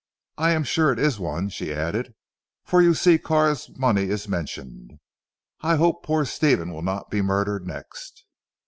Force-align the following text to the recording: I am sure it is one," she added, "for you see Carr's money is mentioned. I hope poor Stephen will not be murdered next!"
I 0.39 0.53
am 0.53 0.63
sure 0.63 0.91
it 0.91 0.97
is 0.97 1.19
one," 1.19 1.49
she 1.49 1.71
added, 1.71 2.15
"for 2.63 2.81
you 2.81 2.95
see 2.95 3.19
Carr's 3.19 3.69
money 3.77 4.05
is 4.05 4.27
mentioned. 4.27 4.97
I 5.61 5.75
hope 5.75 6.01
poor 6.01 6.25
Stephen 6.25 6.73
will 6.73 6.81
not 6.81 7.11
be 7.11 7.21
murdered 7.21 7.67
next!" 7.67 8.25